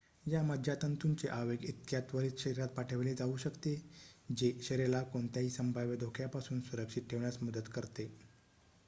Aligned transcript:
या 0.25 0.41
मज्जातंतूचे 0.43 1.27
आवेग 1.29 1.63
इतक्या 1.63 1.99
त्वरीत 2.03 2.39
शरीरात 2.39 2.67
पाठविले 2.77 3.13
जाऊ 3.15 3.35
शकते 3.37 3.75
जे 4.31 4.51
शरीराला 4.61 5.01
कोणत्याही 5.11 5.49
संभाव्य 5.49 5.95
धोक्यापासून 5.97 6.61
सुरक्षित 6.61 7.09
ठेवण्यास 7.09 7.37
मदत 7.41 7.69
करते 7.73 8.11